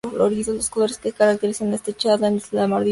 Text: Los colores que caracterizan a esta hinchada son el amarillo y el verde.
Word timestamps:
Los 0.55 0.71
colores 0.71 0.97
que 0.97 1.11
caracterizan 1.11 1.71
a 1.73 1.75
esta 1.75 1.91
hinchada 1.91 2.17
son 2.27 2.27
el 2.27 2.33
amarillo 2.33 2.49
y 2.49 2.55
el 2.57 2.69
verde. 2.69 2.77